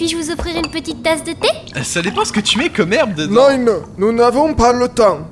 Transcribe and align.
Puis-je 0.00 0.16
vous 0.16 0.30
offrir 0.30 0.56
une 0.56 0.70
petite 0.70 1.02
tasse 1.02 1.22
de 1.22 1.32
thé? 1.32 1.82
Ça 1.82 2.00
dépend 2.00 2.24
ce 2.24 2.32
que 2.32 2.40
tu 2.40 2.56
mets 2.56 2.70
comme 2.70 2.90
herbe 2.90 3.12
dedans. 3.12 3.54
Non, 3.58 3.82
nous 3.98 4.12
n'avons 4.12 4.54
pas 4.54 4.72
le 4.72 4.88
temps. 4.88 5.28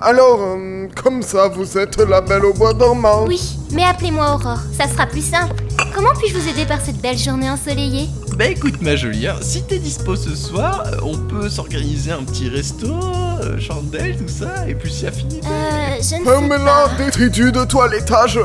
Alors, 0.00 0.38
euh, 0.40 0.86
comme 1.02 1.22
ça, 1.22 1.48
vous 1.48 1.76
êtes 1.76 1.96
la 1.96 2.20
belle 2.20 2.44
au 2.44 2.52
bois 2.54 2.72
dormant. 2.72 3.24
Oui, 3.26 3.40
mais 3.72 3.82
appelez-moi 3.82 4.34
Aurore, 4.36 4.60
ça 4.78 4.86
sera 4.86 5.06
plus 5.06 5.28
simple. 5.28 5.56
Comment 5.92 6.12
puis-je 6.20 6.38
vous 6.38 6.48
aider 6.48 6.64
par 6.66 6.80
cette 6.80 6.98
belle 6.98 7.18
journée 7.18 7.50
ensoleillée? 7.50 8.08
Bah 8.38 8.46
écoute 8.46 8.80
ma 8.80 8.94
jolie, 8.94 9.26
hein, 9.26 9.36
si 9.42 9.64
t'es 9.64 9.78
dispo 9.80 10.14
ce 10.14 10.36
soir, 10.36 10.84
euh, 10.86 10.96
on 11.02 11.18
peut 11.18 11.48
s'organiser 11.50 12.12
un 12.12 12.22
petit 12.22 12.48
resto, 12.48 12.86
euh, 12.86 13.58
chandelle, 13.58 14.16
tout 14.16 14.32
ça, 14.32 14.66
et 14.68 14.74
puis 14.76 14.90
si 14.90 15.04
affinité. 15.06 15.46
Euh, 15.46 15.94
je 15.96 15.98
ne 15.98 16.02
sais 16.02 16.24
Ferme-la, 16.24 16.58
pas. 16.58 16.90
détritus 16.96 17.52
de 17.52 17.64
toilettage. 17.64 18.38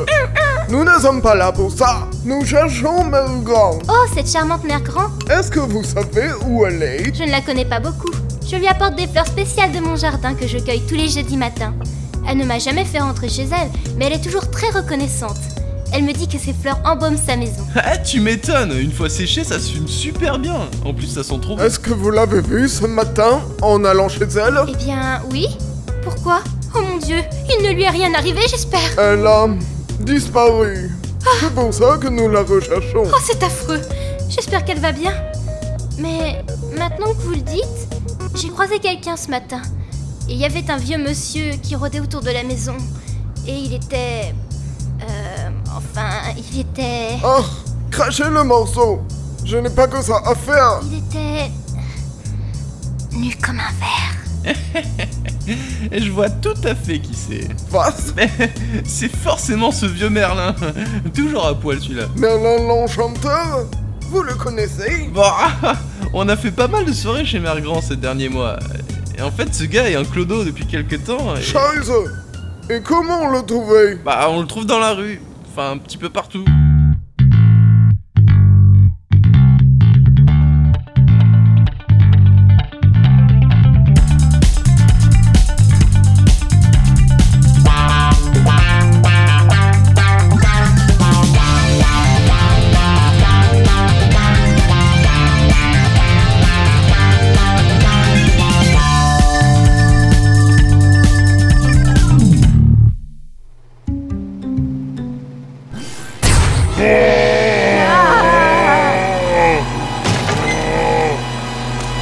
Nous 0.69 0.83
ne 0.83 0.99
sommes 0.99 1.21
pas 1.21 1.33
là 1.33 1.51
pour 1.53 1.71
ça. 1.71 2.07
Nous 2.25 2.45
cherchons 2.45 3.05
Mère 3.05 3.29
Grand. 3.41 3.79
Oh, 3.87 4.05
cette 4.13 4.29
charmante 4.29 4.65
mère 4.65 4.81
grand 4.81 5.07
Est-ce 5.29 5.49
que 5.49 5.61
vous 5.61 5.81
savez 5.83 6.27
où 6.45 6.65
elle 6.65 6.83
est? 6.83 7.15
Je 7.15 7.23
ne 7.23 7.31
la 7.31 7.39
connais 7.39 7.63
pas 7.63 7.79
beaucoup. 7.79 8.11
Je 8.45 8.57
lui 8.57 8.67
apporte 8.67 8.95
des 8.95 9.07
fleurs 9.07 9.27
spéciales 9.27 9.71
de 9.71 9.79
mon 9.79 9.95
jardin 9.95 10.33
que 10.33 10.45
je 10.45 10.57
cueille 10.57 10.81
tous 10.85 10.95
les 10.95 11.07
jeudis 11.07 11.37
matins. 11.37 11.73
Elle 12.27 12.37
ne 12.37 12.43
m'a 12.43 12.59
jamais 12.59 12.83
fait 12.83 12.99
rentrer 12.99 13.29
chez 13.29 13.43
elle, 13.43 13.69
mais 13.97 14.07
elle 14.07 14.13
est 14.13 14.21
toujours 14.23 14.49
très 14.51 14.69
reconnaissante. 14.69 15.37
Elle 15.93 16.03
me 16.03 16.11
dit 16.11 16.27
que 16.27 16.37
ces 16.37 16.51
fleurs 16.53 16.79
embaument 16.83 17.17
sa 17.17 17.37
maison. 17.37 17.63
Ah 17.77 17.97
tu 17.97 18.19
m'étonnes, 18.19 18.73
une 18.77 18.91
fois 18.91 19.09
séché 19.09 19.45
ça 19.45 19.59
se 19.59 19.71
fume 19.71 19.87
super 19.87 20.37
bien. 20.37 20.67
En 20.83 20.93
plus 20.93 21.07
ça 21.07 21.23
sent 21.23 21.39
trop 21.41 21.55
bon. 21.55 21.63
Est-ce 21.63 21.79
que 21.79 21.93
vous 21.93 22.11
l'avez 22.11 22.41
vue 22.41 22.67
ce 22.67 22.85
matin 22.85 23.39
en 23.61 23.85
allant 23.85 24.09
chez 24.09 24.25
elle? 24.25 24.59
Eh 24.67 24.75
bien, 24.75 25.21
oui. 25.31 25.47
Pourquoi? 26.03 26.41
Oh 26.75 26.81
mon 26.81 26.97
dieu, 26.97 27.19
il 27.57 27.65
ne 27.65 27.71
lui 27.73 27.83
est 27.83 27.89
rien 27.89 28.13
arrivé, 28.13 28.41
j'espère. 28.49 28.99
Elle 28.99 29.25
a 29.25 29.47
disparu. 29.99 30.91
C'est 31.39 31.53
pour 31.53 31.73
ça 31.73 31.97
que 31.97 32.07
nous 32.07 32.29
la 32.29 32.43
recherchons. 32.43 33.03
Oh, 33.05 33.19
c'est 33.23 33.41
affreux. 33.43 33.81
J'espère 34.29 34.63
qu'elle 34.65 34.79
va 34.79 34.91
bien. 34.91 35.13
Mais 35.97 36.43
maintenant 36.77 37.13
que 37.13 37.21
vous 37.21 37.31
le 37.31 37.41
dites, 37.41 37.87
j'ai 38.35 38.49
croisé 38.49 38.79
quelqu'un 38.79 39.17
ce 39.17 39.29
matin. 39.29 39.61
Et 40.29 40.33
il 40.33 40.37
y 40.37 40.45
avait 40.45 40.69
un 40.69 40.77
vieux 40.77 40.97
monsieur 40.97 41.51
qui 41.61 41.75
rôdait 41.75 41.99
autour 41.99 42.21
de 42.21 42.31
la 42.31 42.43
maison. 42.43 42.75
Et 43.47 43.55
il 43.55 43.73
était... 43.73 44.33
Euh... 45.01 45.49
Enfin, 45.75 46.09
il 46.37 46.59
était... 46.59 47.17
Ah, 47.23 47.41
crachez 47.91 48.29
le 48.29 48.43
morceau. 48.43 49.01
Je 49.43 49.57
n'ai 49.57 49.69
pas 49.69 49.87
que 49.87 50.01
ça 50.01 50.21
à 50.25 50.35
faire. 50.35 50.81
Il 50.83 50.97
était... 50.97 51.51
Nu 53.13 53.35
comme 53.43 53.59
un 53.59 53.73
verre. 53.79 54.55
Et 55.91 56.01
je 56.01 56.11
vois 56.11 56.29
tout 56.29 56.53
à 56.63 56.75
fait 56.75 56.99
qui 56.99 57.13
c'est. 57.13 57.47
Mais 58.15 58.29
c'est 58.85 59.13
forcément 59.15 59.71
ce 59.71 59.85
vieux 59.85 60.09
Merlin. 60.09 60.55
Toujours 61.15 61.45
à 61.47 61.55
poil 61.55 61.79
celui-là. 61.79 62.05
Merlin 62.15 62.57
l'enchanteur 62.67 63.65
Vous 64.09 64.23
le 64.23 64.35
connaissez? 64.35 65.09
Bon, 65.13 65.21
on 66.13 66.27
a 66.29 66.35
fait 66.35 66.51
pas 66.51 66.67
mal 66.67 66.85
de 66.85 66.91
soirées 66.91 67.25
chez 67.25 67.39
Mère 67.39 67.61
Grand 67.61 67.81
ces 67.81 67.95
derniers 67.95 68.29
mois. 68.29 68.57
Et 69.17 69.21
en 69.21 69.31
fait, 69.31 69.53
ce 69.53 69.63
gars 69.63 69.89
est 69.89 69.95
un 69.95 70.03
clodo 70.05 70.43
depuis 70.43 70.65
quelques 70.65 71.03
temps. 71.03 71.35
Et... 71.35 71.41
Scheiße 71.41 71.91
Et 72.69 72.81
comment 72.81 73.29
le 73.29 73.41
trouver 73.43 73.95
Bah, 74.03 74.27
on 74.29 74.41
le 74.41 74.47
trouve 74.47 74.65
dans 74.65 74.79
la 74.79 74.93
rue. 74.93 75.21
Enfin, 75.51 75.71
un 75.71 75.77
petit 75.77 75.97
peu 75.97 76.09
partout. 76.09 76.45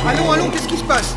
Allons, 0.05 0.31
allons, 0.31 0.49
qu'est-ce 0.49 0.67
qui 0.67 0.75
se 0.75 0.83
passe? 0.83 1.15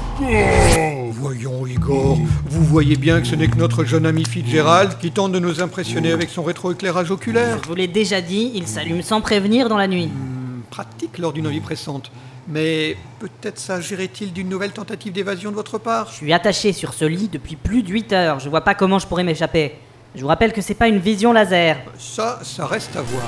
Voyons, 1.11 1.67
Igor, 1.67 2.19
vous 2.47 2.65
voyez 2.65 2.95
bien 2.95 3.21
que 3.21 3.27
ce 3.27 3.35
n'est 3.35 3.49
que 3.49 3.57
notre 3.57 3.85
jeune 3.85 4.07
ami 4.07 4.25
Fitzgerald 4.25 4.99
qui 4.99 5.11
tente 5.11 5.33
de 5.33 5.41
nous 5.41 5.61
impressionner 5.61 6.13
avec 6.13 6.31
son 6.31 6.45
rétroéclairage 6.45 7.11
oculaire. 7.11 7.59
Je 7.63 7.69
vous 7.69 7.75
l'ai 7.75 7.89
déjà 7.89 8.21
dit, 8.21 8.53
il 8.55 8.69
s'allume 8.69 9.03
sans 9.03 9.21
prévenir 9.21 9.69
dans 9.69 9.77
la 9.77 9.89
nuit. 9.89 10.07
Hmm, 10.07 10.61
pratique 10.71 11.19
lors 11.19 11.33
d'une 11.33 11.49
vie 11.49 11.61
pressante. 11.61 12.13
Mais 12.47 12.97
peut-être 13.19 13.59
s'agirait-il 13.59 14.33
d'une 14.33 14.49
nouvelle 14.49 14.71
tentative 14.71 15.13
d'évasion 15.13 15.51
de 15.51 15.57
votre 15.57 15.79
part? 15.79 16.11
Je 16.11 16.15
suis 16.15 16.33
attaché 16.33 16.73
sur 16.73 16.95
ce 16.95 17.05
lit 17.05 17.29
depuis 17.29 17.57
plus 17.57 17.83
de 17.83 17.89
8 17.89 18.13
heures, 18.13 18.39
je 18.39 18.49
vois 18.49 18.63
pas 18.63 18.77
comment 18.77 19.01
je 19.01 19.07
pourrais 19.09 19.25
m'échapper. 19.25 19.75
Je 20.15 20.23
vous 20.23 20.29
rappelle 20.29 20.53
que 20.53 20.61
c'est 20.63 20.75
pas 20.75 20.89
une 20.89 20.99
vision 20.99 21.33
laser. 21.33 21.77
Ça, 21.99 22.41
ça 22.43 22.67
reste 22.67 22.97
à 22.97 23.03
voir. 23.03 23.23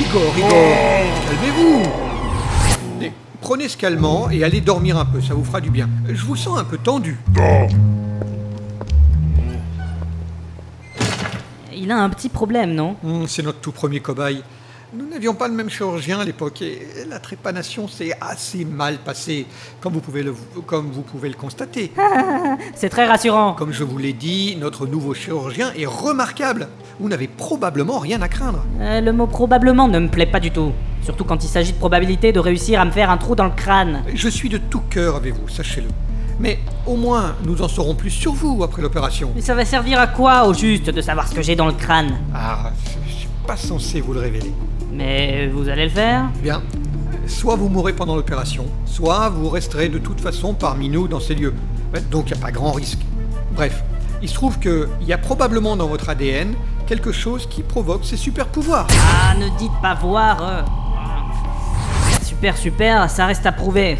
Igor, 0.00 0.32
Igor, 0.36 0.50
calmez-vous 1.28 1.82
Prenez 3.42 3.68
ce 3.68 3.76
calmant 3.76 4.28
et 4.30 4.42
allez 4.42 4.60
dormir 4.60 4.96
un 4.98 5.04
peu, 5.04 5.20
ça 5.20 5.34
vous 5.34 5.44
fera 5.44 5.60
du 5.60 5.70
bien. 5.70 5.88
Je 6.08 6.24
vous 6.24 6.34
sens 6.34 6.58
un 6.58 6.64
peu 6.64 6.78
tendu. 6.78 7.16
Il 11.72 11.92
a 11.92 11.98
un 11.98 12.08
petit 12.08 12.28
problème, 12.28 12.74
non? 12.74 12.96
Hmm, 13.04 13.26
c'est 13.28 13.42
notre 13.42 13.60
tout 13.60 13.70
premier 13.70 14.00
cobaye. 14.00 14.42
Nous 14.96 15.06
n'avions 15.06 15.34
pas 15.34 15.46
le 15.46 15.52
même 15.52 15.68
chirurgien 15.68 16.20
à 16.20 16.24
l'époque 16.24 16.62
et 16.62 16.78
la 17.06 17.18
trépanation 17.18 17.86
s'est 17.86 18.16
assez 18.18 18.64
mal 18.64 18.96
passée, 18.96 19.44
comme 19.82 19.92
vous 19.92 20.00
pouvez 20.00 20.22
le, 20.22 20.34
comme 20.64 20.90
vous 20.90 21.02
pouvez 21.02 21.28
le 21.28 21.34
constater. 21.34 21.92
C'est 22.74 22.88
très 22.88 23.04
rassurant. 23.04 23.52
Comme 23.52 23.72
je 23.72 23.84
vous 23.84 23.98
l'ai 23.98 24.14
dit, 24.14 24.56
notre 24.58 24.86
nouveau 24.86 25.12
chirurgien 25.12 25.70
est 25.76 25.84
remarquable. 25.84 26.68
Vous 26.98 27.10
n'avez 27.10 27.28
probablement 27.28 27.98
rien 27.98 28.22
à 28.22 28.28
craindre. 28.28 28.64
Euh, 28.80 29.02
le 29.02 29.12
mot 29.12 29.26
probablement 29.26 29.86
ne 29.86 29.98
me 29.98 30.08
plaît 30.08 30.24
pas 30.24 30.40
du 30.40 30.50
tout. 30.50 30.72
Surtout 31.02 31.24
quand 31.24 31.44
il 31.44 31.48
s'agit 31.48 31.72
de 31.72 31.78
probabilité 31.78 32.32
de 32.32 32.40
réussir 32.40 32.80
à 32.80 32.86
me 32.86 32.90
faire 32.90 33.10
un 33.10 33.18
trou 33.18 33.34
dans 33.34 33.44
le 33.44 33.50
crâne. 33.50 34.02
Je 34.14 34.28
suis 34.30 34.48
de 34.48 34.56
tout 34.56 34.82
cœur 34.88 35.16
avec 35.16 35.34
vous, 35.34 35.48
sachez-le. 35.48 35.88
Mais 36.40 36.58
au 36.86 36.96
moins, 36.96 37.34
nous 37.44 37.60
en 37.60 37.68
saurons 37.68 37.94
plus 37.94 38.10
sur 38.10 38.32
vous 38.32 38.64
après 38.64 38.80
l'opération. 38.80 39.30
Mais 39.34 39.42
ça 39.42 39.54
va 39.54 39.66
servir 39.66 40.00
à 40.00 40.06
quoi 40.06 40.46
au 40.46 40.54
juste 40.54 40.88
de 40.88 41.02
savoir 41.02 41.28
ce 41.28 41.34
que 41.34 41.42
j'ai 41.42 41.54
dans 41.54 41.66
le 41.66 41.72
crâne? 41.72 42.16
Ah, 42.34 42.70
je 43.06 43.12
suis 43.12 43.28
pas 43.46 43.58
censé 43.58 44.00
vous 44.00 44.14
le 44.14 44.20
révéler. 44.20 44.52
Mais 44.96 45.48
vous 45.48 45.68
allez 45.68 45.84
le 45.84 45.90
faire 45.90 46.24
Bien. 46.42 46.62
Soit 47.26 47.56
vous 47.56 47.68
mourrez 47.68 47.92
pendant 47.92 48.14
l'opération, 48.16 48.66
soit 48.84 49.28
vous 49.30 49.48
resterez 49.48 49.88
de 49.88 49.98
toute 49.98 50.20
façon 50.20 50.54
parmi 50.54 50.88
nous 50.88 51.08
dans 51.08 51.20
ces 51.20 51.34
lieux. 51.34 51.54
Donc 52.10 52.30
il 52.30 52.34
n'y 52.34 52.38
a 52.38 52.42
pas 52.44 52.52
grand 52.52 52.72
risque. 52.72 52.98
Bref, 53.52 53.82
il 54.22 54.28
se 54.28 54.34
trouve 54.34 54.58
qu'il 54.58 54.86
y 55.02 55.12
a 55.12 55.18
probablement 55.18 55.76
dans 55.76 55.88
votre 55.88 56.08
ADN 56.08 56.54
quelque 56.86 57.10
chose 57.12 57.46
qui 57.48 57.62
provoque 57.62 58.04
ces 58.04 58.16
super 58.16 58.46
pouvoirs. 58.46 58.86
Ah, 58.92 59.34
ne 59.34 59.48
dites 59.58 59.72
pas 59.82 59.94
voir. 59.94 60.38
euh. 60.42 60.62
Super, 62.22 62.56
super, 62.56 63.10
ça 63.10 63.26
reste 63.26 63.44
à 63.46 63.52
prouver. 63.52 63.96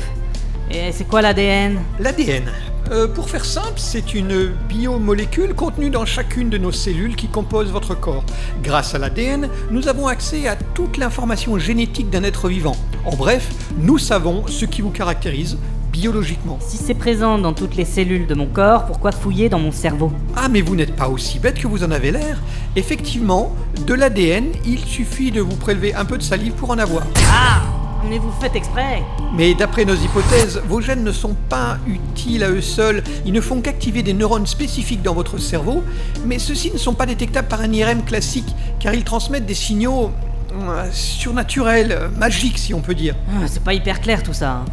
Et 0.71 0.93
c'est 0.93 1.05
quoi 1.05 1.21
l'ADN 1.23 1.79
L'ADN. 1.99 2.45
Euh, 2.91 3.09
pour 3.09 3.29
faire 3.29 3.45
simple, 3.45 3.75
c'est 3.77 4.15
une 4.15 4.53
biomolécule 4.69 5.55
contenue 5.55 5.91
dans 5.91 6.05
chacune 6.05 6.51
de 6.51 6.59
nos 6.59 6.73
cellules 6.73 7.17
qui 7.17 7.29
composent 7.29 7.73
votre 7.73 7.99
corps. 7.99 8.25
Grâce 8.63 8.95
à 8.95 8.99
l'ADN, 8.99 9.49
nous 9.71 9.89
avons 9.89 10.07
accès 10.07 10.47
à 10.47 10.57
toute 10.57 10.97
l'information 10.97 11.59
génétique 11.59 12.11
d'un 12.11 12.23
être 12.23 12.49
vivant. 12.49 12.77
En 13.05 13.17
bref, 13.17 13.49
nous 13.79 13.99
savons 13.99 14.47
ce 14.47 14.65
qui 14.65 14.83
vous 14.83 14.91
caractérise 14.91 15.59
biologiquement. 15.91 16.59
Si 16.61 16.77
c'est 16.77 16.95
présent 16.95 17.39
dans 17.39 17.55
toutes 17.55 17.75
les 17.75 17.85
cellules 17.85 18.27
de 18.27 18.35
mon 18.35 18.47
corps, 18.47 18.87
pourquoi 18.87 19.13
fouiller 19.13 19.49
dans 19.49 19.59
mon 19.59 19.73
cerveau? 19.73 20.13
Ah, 20.37 20.49
mais 20.49 20.61
vous 20.61 20.77
n'êtes 20.77 20.95
pas 20.95 21.09
aussi 21.09 21.39
bête 21.39 21.59
que 21.59 21.67
vous 21.67 21.83
en 21.83 21.91
avez 21.91 22.13
l'air. 22.13 22.43
Effectivement, 22.77 23.55
de 23.87 23.95
l'ADN, 23.95 24.45
il 24.67 24.79
suffit 24.81 25.31
de 25.31 25.41
vous 25.41 25.57
prélever 25.57 25.95
un 25.95 26.05
peu 26.05 26.19
de 26.19 26.23
salive 26.23 26.53
pour 26.53 26.71
en 26.71 26.79
avoir. 26.79 27.03
Ah 27.29 27.76
Mais 28.09 28.19
vous 28.19 28.31
faites 28.41 28.55
exprès 28.55 29.03
Mais 29.35 29.55
d'après 29.55 29.85
nos 29.85 29.95
hypothèses, 29.95 30.61
vos 30.69 30.81
gènes 30.81 31.03
ne 31.03 31.13
sont 31.13 31.35
pas 31.49 31.79
utiles 31.87 32.45
à 32.45 32.51
eux 32.51 32.61
seuls, 32.61 33.03
ils 33.25 33.33
ne 33.33 33.41
font 33.41 33.61
qu'activer 33.61 34.03
des 34.03 34.13
neurones 34.13 34.47
spécifiques 34.47 35.03
dans 35.03 35.15
votre 35.15 35.39
cerveau, 35.39 35.83
mais 36.25 36.39
ceux-ci 36.39 36.71
ne 36.73 36.79
sont 36.79 36.95
pas 36.95 37.07
détectables 37.07 37.49
par 37.49 37.61
un 37.61 37.73
IRM 37.73 38.03
classique, 38.05 38.47
car 38.79 38.95
ils 38.95 39.05
transmettent 39.05 39.47
des 39.47 39.55
signaux 39.55 40.11
euh, 40.53 40.87
surnaturels, 40.93 41.93
euh, 41.93 42.09
magiques 42.17 42.59
si 42.59 42.75
on 42.75 42.81
peut 42.81 42.95
dire. 42.95 43.15
Ah, 43.31 43.47
C'est 43.47 43.63
pas 43.63 43.75
hyper 43.75 44.01
clair 44.01 44.23
tout 44.23 44.33
ça. 44.33 44.51
hein. 44.53 44.65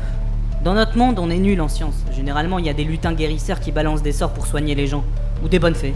Dans 0.64 0.76
notre 0.76 0.98
monde, 0.98 1.20
on 1.20 1.30
est 1.30 1.40
nul 1.40 1.60
en 1.60 1.68
science. 1.68 1.96
Généralement, 2.16 2.58
il 2.60 2.66
y 2.66 2.70
a 2.70 2.74
des 2.74 2.86
lutins 2.86 3.14
guérisseurs 3.14 3.60
qui 3.60 3.72
balancent 3.72 4.02
des 4.04 4.14
sorts 4.14 4.32
pour 4.32 4.48
soigner 4.48 4.76
les 4.76 4.88
gens. 4.88 5.04
Ou 5.44 5.50
des 5.50 5.60
bonnes 5.60 5.76
fées. 5.76 5.94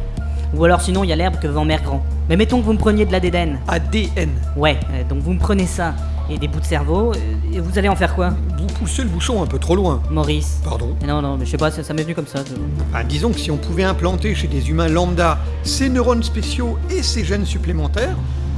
Ou 0.54 0.64
alors 0.66 0.82
sinon, 0.82 1.06
il 1.06 1.10
y 1.10 1.14
a 1.14 1.16
l'herbe 1.16 1.40
que 1.40 1.48
vend 1.48 1.64
Mère 1.64 1.84
Grand. 1.84 2.04
Mais 2.28 2.36
mettons 2.36 2.60
que 2.60 2.66
vous 2.66 2.74
me 2.74 2.78
preniez 2.78 3.06
de 3.06 3.12
l'ADN. 3.14 3.60
ADN. 3.70 4.30
Ouais, 4.58 4.78
euh, 4.92 5.04
donc 5.08 5.20
vous 5.20 5.32
me 5.34 5.40
prenez 5.40 5.66
ça. 5.68 5.94
Et 6.30 6.38
des 6.38 6.48
bouts 6.48 6.60
de 6.60 6.66
cerveau. 6.66 7.14
Et 7.54 7.60
vous 7.60 7.78
allez 7.80 7.88
en 7.90 7.96
faire 7.96 8.14
quoi? 8.14 8.32
Vous 8.60 8.68
poussez 8.80 9.04
le 9.04 9.10
bouchon 9.10 9.42
un 9.42 9.46
peu 9.48 9.60
trop 9.60 9.76
loin. 9.76 10.02
Maurice. 10.12 10.60
Pardon? 10.64 10.96
Mais 11.02 11.08
Non, 11.08 11.22
non, 11.22 11.38
mais 11.38 11.46
je 11.46 11.52
sais 11.52 11.58
pas, 11.58 11.72
ça, 11.72 11.84
ça 11.84 11.94
m'est 11.94 12.04
venu 12.04 12.16
comme 12.16 12.28
ça. 12.28 12.40
je- 12.48 12.54
Ah, 12.94 13.04
disons 13.04 13.32
que 13.32 13.40
si 13.40 13.50
on 13.52 13.58
pouvait 13.58 13.84
implanter 13.84 14.36
chez 14.36 14.48
des 14.48 14.70
humains 14.70 14.90
lambda 14.90 15.38
ces 15.64 15.88
neurones 15.90 16.24
spéciaux 16.24 16.78
et 16.90 17.02
ces 17.02 17.24
gènes 17.24 17.46
supplémentaires, 17.46 18.16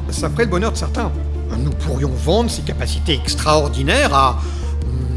ça 0.10 0.30
ferait 0.30 0.46
le 0.46 0.50
bonheur 0.50 0.72
de 0.72 0.78
certains. 0.78 1.12
Nous 1.60 1.72
pourrions 1.72 2.12
vendre 2.12 2.50
ces 2.50 2.62
capacités 2.64 3.14
extraordinaires 3.16 4.14
à 4.14 4.40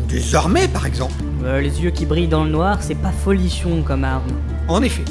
Des 0.09 0.35
armées, 0.35 0.69
par 0.69 0.85
exemple. 0.85 1.15
Euh, 1.43 1.61
les 1.63 1.81
yeux 1.83 1.91
qui 1.91 2.05
brillent 2.05 2.29
dans 2.29 2.45
le 2.45 2.51
noir, 2.51 2.77
c'est 2.81 2.95
pas 2.95 3.13
folichon 3.13 3.83
comme 3.83 4.05
arme. 4.05 4.23
En 4.69 4.83
effet. 4.83 5.05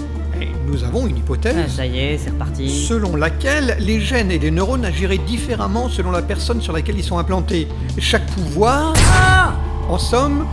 Nous 0.71 0.83
avons 0.85 1.05
une 1.05 1.15
Ah, 1.15 1.19
hypothèse 1.19 1.75
ça 1.75 1.85
y 1.85 1.99
est, 1.99 2.17
c'est 2.17 2.29
reparti. 2.29 2.69
selon 2.69 3.15
laquelle 3.17 3.75
les 3.79 3.99
gènes 3.99 4.31
et 4.31 4.39
les 4.39 4.51
neurones 4.51 4.85
agiraient 4.85 5.17
différemment 5.17 5.89
selon 5.89 6.11
la 6.11 6.21
personne 6.21 6.61
sur 6.61 6.71
laquelle 6.71 6.97
ils 6.97 7.03
sont 7.03 7.17
implantés. 7.17 7.67
Chaque 7.97 8.25
pouvoir, 8.27 8.93
en 9.89 9.97
somme, 9.97 10.45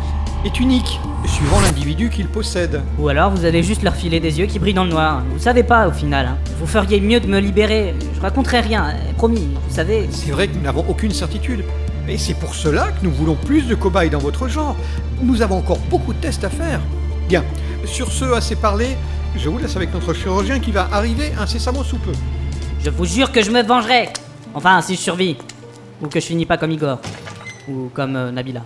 est 0.44 0.58
unique, 0.58 0.98
suivant 1.26 1.60
l'individu 1.60 2.10
qu'il 2.10 2.26
possède. 2.26 2.80
Ou 2.98 3.08
alors 3.08 3.30
vous 3.30 3.44
avez 3.44 3.62
juste 3.62 3.82
leur 3.84 3.94
filer 3.94 4.18
des 4.18 4.40
yeux 4.40 4.46
qui 4.46 4.58
brillent 4.58 4.74
dans 4.74 4.84
le 4.84 4.90
noir. 4.90 5.22
Vous 5.32 5.38
savez 5.40 5.62
pas 5.62 5.86
au 5.86 5.92
final. 5.92 6.26
hein. 6.26 6.36
Vous 6.58 6.66
feriez 6.66 7.00
mieux 7.00 7.20
de 7.20 7.26
me 7.28 7.38
libérer. 7.38 7.94
Je 8.16 8.20
raconterai 8.20 8.60
rien, 8.60 8.88
euh, 8.88 9.12
promis, 9.16 9.48
vous 9.68 9.74
savez. 9.74 10.08
C'est 10.10 10.32
vrai 10.32 10.48
que 10.48 10.56
nous 10.56 10.62
n'avons 10.62 10.84
aucune 10.88 11.12
certitude. 11.12 11.62
Et 12.08 12.18
c'est 12.18 12.34
pour 12.34 12.54
cela 12.56 12.88
que 12.88 13.04
nous 13.04 13.12
voulons 13.12 13.36
plus 13.36 13.68
de 13.68 13.74
cobayes 13.76 14.10
dans 14.10 14.18
votre 14.18 14.48
genre. 14.48 14.74
Nous 15.22 15.42
avons 15.42 15.58
encore 15.58 15.78
beaucoup 15.90 16.12
de 16.12 16.18
tests 16.18 16.42
à 16.44 16.50
faire. 16.50 16.80
Bien, 17.28 17.44
sur 17.84 18.10
ce, 18.10 18.24
assez 18.32 18.56
parlé, 18.56 18.96
je 19.36 19.48
vous 19.48 19.58
laisse 19.58 19.76
avec 19.76 19.92
notre 19.92 20.12
chirurgien 20.14 20.58
qui 20.58 20.70
va 20.72 20.88
arriver 20.92 21.32
incessamment 21.38 21.84
sous 21.84 21.98
peu. 21.98 22.12
Je 22.84 22.90
vous 22.90 23.04
jure 23.04 23.32
que 23.32 23.42
je 23.42 23.50
me 23.50 23.62
vengerai. 23.62 24.08
Enfin, 24.54 24.80
si 24.82 24.94
je 24.94 25.00
survis. 25.00 25.36
Ou 26.00 26.08
que 26.08 26.20
je 26.20 26.26
finis 26.26 26.46
pas 26.46 26.56
comme 26.56 26.70
Igor. 26.70 27.00
Ou 27.68 27.90
comme 27.92 28.16
euh, 28.16 28.30
Nabila. 28.30 28.62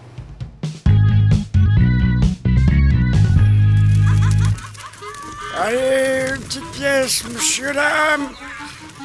Allez, 5.59 6.35
une 6.35 6.43
petite 6.43 6.71
pièce, 6.73 7.25
monsieur, 7.33 7.73
dame 7.73 8.29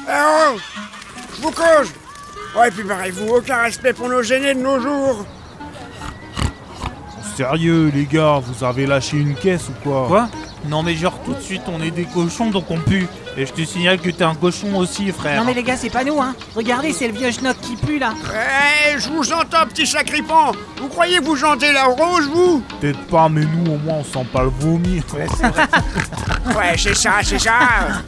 Ah 0.08 0.50
oh 0.52 0.58
Je 1.36 1.42
vous 1.42 1.50
cause 1.50 1.92
Ouais, 2.56 2.70
puis 2.70 2.82
barrez-vous, 2.82 3.28
aucun 3.28 3.62
respect 3.62 3.92
pour 3.92 4.08
nos 4.08 4.22
gênés 4.22 4.54
de 4.54 4.60
nos 4.60 4.80
jours 4.80 5.24
Sérieux, 7.36 7.92
les 7.94 8.06
gars, 8.06 8.40
vous 8.42 8.64
avez 8.64 8.86
lâché 8.86 9.18
une 9.18 9.34
caisse 9.34 9.68
ou 9.68 9.72
quoi? 9.82 10.06
Quoi? 10.08 10.28
Non 10.66 10.82
mais 10.82 10.94
genre 10.94 11.18
tout 11.24 11.34
de 11.34 11.40
suite 11.40 11.62
on 11.68 11.80
est 11.82 11.90
des 11.90 12.04
cochons 12.04 12.50
donc 12.50 12.70
on 12.70 12.78
pue. 12.78 13.06
Et 13.36 13.46
je 13.46 13.52
te 13.52 13.62
signale 13.64 13.98
que 14.00 14.10
t'es 14.10 14.24
un 14.24 14.34
cochon 14.34 14.76
aussi 14.76 15.12
frère. 15.12 15.40
Non 15.40 15.46
mais 15.46 15.54
les 15.54 15.62
gars, 15.62 15.76
c'est 15.76 15.90
pas 15.90 16.02
nous, 16.02 16.20
hein. 16.20 16.34
Regardez, 16.56 16.92
c'est 16.92 17.06
le 17.06 17.14
vieux 17.16 17.30
schnock 17.30 17.56
qui 17.60 17.76
pue 17.76 17.98
là. 18.00 18.12
Eh, 18.34 18.98
je 18.98 19.08
vous 19.10 19.32
entends, 19.32 19.64
petit 19.68 19.86
sacripant 19.86 20.52
Vous 20.80 20.88
croyez 20.88 21.18
que 21.18 21.24
vous 21.24 21.36
chantez 21.36 21.72
la 21.72 21.84
rose, 21.84 22.28
vous? 22.28 22.62
Peut-être 22.80 23.00
pas, 23.06 23.28
mais 23.28 23.42
nous 23.42 23.74
au 23.74 23.78
moins 23.78 23.98
on 24.00 24.04
sent 24.04 24.26
pas 24.32 24.42
le 24.42 24.50
vomi. 24.58 25.02
Ouais, 26.56 26.76
c'est 26.78 26.96
ça, 26.96 27.16
c'est 27.22 27.38
ça 27.38 27.52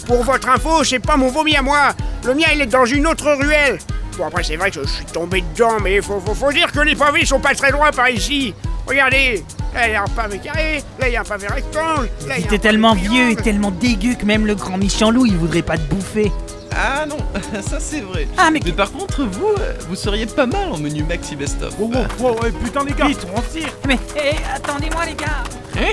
Pour 0.07 0.25
votre 0.25 0.49
info, 0.49 0.83
c'est 0.83 0.99
pas 0.99 1.17
mon 1.17 1.29
vomi 1.29 1.55
à 1.57 1.63
moi 1.63 1.91
Le 2.25 2.35
mien, 2.35 2.47
il 2.55 2.61
est 2.63 2.67
dans 2.67 2.87
une 2.87 3.07
autre 3.07 3.31
ruelle 3.33 3.79
Bon, 4.17 4.27
après, 4.27 4.43
c'est 4.43 4.57
vrai 4.57 4.71
que 4.71 4.83
je 4.83 4.89
suis 4.89 5.05
tombé 5.05 5.43
dedans, 5.55 5.79
mais 5.83 6.01
faut, 6.01 6.21
faut, 6.21 6.35
faut 6.35 6.53
dire 6.53 6.73
que 6.73 6.81
les 6.81 6.97
pavés 6.97 7.25
sont 7.25 7.39
pas 7.41 7.55
très 7.55 7.71
loin 7.71 7.91
par 7.91 8.09
ici 8.09 8.55
Regardez 8.87 9.45
Là, 9.73 9.87
il 9.87 9.93
y 9.93 9.95
a 9.95 10.03
un 10.03 10.07
pavé 10.09 10.39
carré, 10.41 10.83
là, 10.99 11.09
il 11.09 11.13
y 11.13 11.17
a 11.17 11.21
un 11.21 11.25
pavé 11.25 11.47
rectangle, 11.47 12.09
là, 12.27 12.39
il 12.39 12.43
y 12.43 12.45
a 12.45 12.49
T'es 12.49 12.57
un 12.57 12.59
tellement 12.59 12.95
vieux 12.95 13.31
et 13.31 13.37
tellement 13.37 13.71
dégueu 13.71 14.15
que 14.15 14.27
même 14.27 14.45
le 14.45 14.57
grand 14.57 14.77
méchant 14.79 15.13
loup, 15.13 15.27
il 15.27 15.37
voudrait 15.37 15.63
pas 15.63 15.79
te 15.79 15.83
bouffer. 15.95 16.33
Ah 16.73 17.07
non, 17.07 17.19
ça 17.63 17.79
c'est 17.79 18.01
vrai. 18.01 18.27
Ah, 18.37 18.51
mais- 18.51 18.59
mais 18.65 18.73
par 18.73 18.91
contre, 18.91 19.23
vous, 19.23 19.47
euh, 19.61 19.75
vous 19.89 19.95
seriez 19.95 20.27
pas 20.27 20.47
mal 20.47 20.73
en 20.73 20.77
menu 20.79 21.05
Maxi 21.05 21.37
Best 21.37 21.63
of. 21.63 21.73
Oh, 21.81 21.89
oh, 21.95 21.99
oh, 22.21 22.37
ouais, 22.43 22.51
putain, 22.51 22.83
les 22.85 22.95
gars 22.95 23.07
Vite, 23.07 23.25
on 23.33 23.41
tire 23.43 23.69
Mais, 23.87 23.95
hé, 24.17 24.35
attendez-moi 24.53 25.05
les 25.07 25.15
gars 25.15 25.45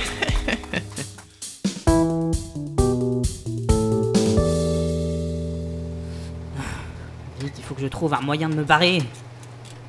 Vite, 7.39 7.53
il 7.57 7.63
faut 7.63 7.75
que 7.75 7.81
je 7.81 7.87
trouve 7.87 8.13
un 8.13 8.21
moyen 8.21 8.49
de 8.49 8.55
me 8.55 8.63
barrer. 8.63 9.01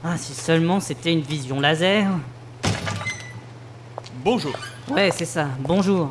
Ah, 0.04 0.16
si 0.16 0.34
seulement 0.34 0.80
c'était 0.80 1.12
une 1.12 1.22
vision 1.22 1.60
laser. 1.60 2.06
Bonjour. 4.24 4.52
Ouais, 4.88 5.10
c'est 5.14 5.24
ça. 5.24 5.46
Bonjour. 5.60 6.10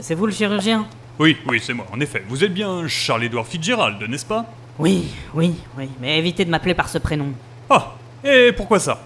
C'est 0.00 0.16
vous 0.16 0.26
le 0.26 0.32
chirurgien? 0.32 0.86
Oui, 1.20 1.36
oui, 1.46 1.60
c'est 1.62 1.72
moi, 1.72 1.86
en 1.92 2.00
effet. 2.00 2.24
Vous 2.28 2.42
êtes 2.42 2.52
bien 2.52 2.88
Charles-Édouard 2.88 3.46
Fitzgerald, 3.46 4.02
n'est-ce 4.08 4.26
pas? 4.26 4.46
Oui, 4.76 5.04
oui, 5.34 5.54
oui. 5.78 5.88
Mais 6.00 6.18
évitez 6.18 6.44
de 6.44 6.50
m'appeler 6.50 6.74
par 6.74 6.88
ce 6.88 6.98
prénom. 6.98 7.28
Ah, 7.70 7.94
et 8.24 8.50
pourquoi 8.56 8.80
ça? 8.80 9.04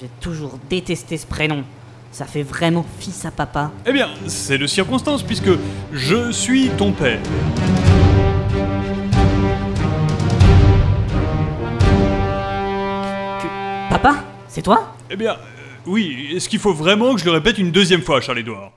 J'ai 0.00 0.08
toujours 0.20 0.56
détesté 0.68 1.16
ce 1.16 1.26
prénom. 1.26 1.64
Ça 2.12 2.26
fait 2.26 2.44
vraiment 2.44 2.86
fils 3.00 3.24
à 3.24 3.32
papa. 3.32 3.72
Eh 3.84 3.92
bien, 3.92 4.08
c'est 4.28 4.58
de 4.58 4.68
circonstance 4.68 5.24
puisque 5.24 5.50
je 5.92 6.30
suis 6.30 6.68
ton 6.70 6.92
père. 6.92 7.18
Papa? 13.88 14.14
C'est 14.46 14.62
toi? 14.62 14.94
Eh 15.10 15.16
bien, 15.16 15.36
oui, 15.86 16.32
est-ce 16.34 16.48
qu'il 16.48 16.58
faut 16.58 16.72
vraiment 16.72 17.14
que 17.14 17.20
je 17.20 17.24
le 17.24 17.32
répète 17.32 17.58
une 17.58 17.70
deuxième 17.70 18.02
fois, 18.02 18.20
Charles-Édouard 18.20 18.72